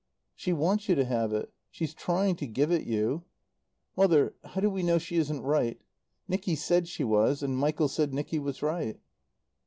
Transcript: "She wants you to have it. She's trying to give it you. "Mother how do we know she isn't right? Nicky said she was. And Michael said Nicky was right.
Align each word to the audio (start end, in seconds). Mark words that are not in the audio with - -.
"She 0.33 0.51
wants 0.51 0.89
you 0.89 0.95
to 0.95 1.05
have 1.05 1.31
it. 1.31 1.53
She's 1.69 1.93
trying 1.93 2.35
to 2.37 2.47
give 2.47 2.71
it 2.71 2.87
you. 2.87 3.25
"Mother 3.95 4.33
how 4.43 4.59
do 4.59 4.67
we 4.67 4.81
know 4.81 4.97
she 4.97 5.17
isn't 5.17 5.43
right? 5.43 5.79
Nicky 6.27 6.55
said 6.55 6.87
she 6.87 7.03
was. 7.03 7.43
And 7.43 7.55
Michael 7.55 7.87
said 7.87 8.11
Nicky 8.11 8.39
was 8.39 8.63
right. 8.63 8.99